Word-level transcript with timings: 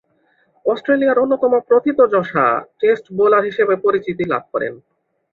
অস্ট্রেলিয়ার 0.65 1.21
অন্যতম 1.23 1.53
প্রথিতযশা 1.69 2.45
test 2.79 3.05
bowler 3.17 3.43
হিসেবে 3.45 3.73
পরিচিতি 3.75 4.23
লাভ 4.23 4.43
করেন। 4.53 4.73